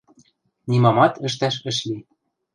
[0.69, 1.97] Нимамат ӹштӓш ӹш ли.